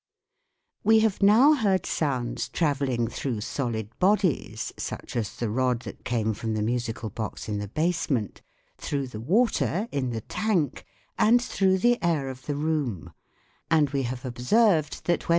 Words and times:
WHAT 0.81 0.93
IS 0.95 0.95
SOUND? 0.95 0.95
9 0.95 0.95
We 0.97 1.03
have 1.03 1.21
now 1.21 1.53
heard 1.53 1.85
sounds 1.85 2.49
travelling 2.49 3.07
through 3.07 3.41
solid 3.41 3.99
bodies 3.99 4.73
such 4.75 5.15
as 5.15 5.35
the 5.35 5.47
rod 5.51 5.81
that 5.81 6.03
came 6.03 6.33
from 6.33 6.55
the 6.55 6.63
musical 6.63 7.11
box 7.11 7.47
in 7.47 7.59
the 7.59 7.67
basement, 7.67 8.41
through 8.79 9.05
the 9.05 9.21
water 9.21 9.87
in 9.91 10.09
the 10.09 10.21
tank, 10.21 10.85
and 11.19 11.39
through 11.39 11.77
the 11.77 12.01
air 12.03 12.29
of 12.29 12.47
the 12.47 12.55
room, 12.55 13.13
and 13.69 13.91
we 13.91 14.01
have 14.01 14.25
observed 14.25 14.25
that 14.41 14.49
when 14.49 14.63
there 14.63 14.87
is 14.87 15.01
neither 15.01 15.19
solid 15.19 15.19
FlG. 15.21 15.27